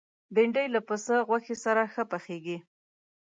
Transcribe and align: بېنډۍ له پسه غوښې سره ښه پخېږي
بېنډۍ 0.33 0.67
له 0.75 0.79
پسه 0.87 1.15
غوښې 1.27 1.55
سره 1.63 1.83
ښه 1.93 2.03
پخېږي 2.11 2.57